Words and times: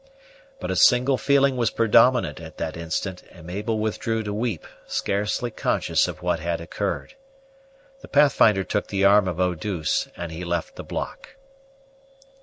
But 0.59 0.71
a 0.71 0.75
single 0.75 1.15
feeling 1.19 1.57
was 1.57 1.69
predominant 1.69 2.39
at 2.41 2.57
that 2.57 2.75
instant, 2.75 3.21
and 3.31 3.45
Mabel 3.45 3.77
withdrew 3.77 4.23
to 4.23 4.33
weep, 4.33 4.65
scarcely 4.87 5.51
conscious 5.51 6.07
of 6.07 6.23
what 6.23 6.39
had 6.39 6.59
occurred. 6.59 7.13
The 8.01 8.07
Pathfinder 8.07 8.63
took 8.63 8.87
the 8.87 9.05
arm 9.05 9.27
of 9.27 9.39
Eau 9.39 9.53
douce, 9.53 10.07
and 10.17 10.31
he 10.31 10.43
left 10.43 10.75
the 10.75 10.83
block. 10.83 11.35